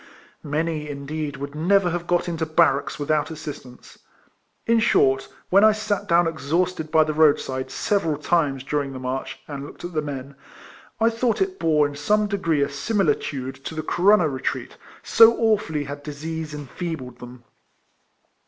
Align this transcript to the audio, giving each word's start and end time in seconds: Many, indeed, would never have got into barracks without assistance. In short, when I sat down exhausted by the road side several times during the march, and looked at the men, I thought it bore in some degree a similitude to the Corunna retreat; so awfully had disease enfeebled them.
Many, 0.41 0.89
indeed, 0.89 1.37
would 1.37 1.53
never 1.53 1.91
have 1.91 2.07
got 2.07 2.27
into 2.27 2.43
barracks 2.47 2.97
without 2.97 3.29
assistance. 3.29 3.99
In 4.65 4.79
short, 4.79 5.27
when 5.51 5.63
I 5.63 5.73
sat 5.73 6.07
down 6.07 6.25
exhausted 6.27 6.89
by 6.89 7.03
the 7.03 7.13
road 7.13 7.39
side 7.39 7.69
several 7.69 8.17
times 8.17 8.63
during 8.63 8.93
the 8.93 8.99
march, 8.99 9.37
and 9.47 9.63
looked 9.63 9.85
at 9.85 9.93
the 9.93 10.01
men, 10.01 10.33
I 10.99 11.11
thought 11.11 11.39
it 11.39 11.59
bore 11.59 11.85
in 11.87 11.95
some 11.95 12.25
degree 12.25 12.63
a 12.63 12.67
similitude 12.69 13.53
to 13.63 13.75
the 13.75 13.83
Corunna 13.83 14.27
retreat; 14.27 14.75
so 15.03 15.37
awfully 15.37 15.83
had 15.83 16.01
disease 16.01 16.51
enfeebled 16.55 17.19
them. 17.19 17.43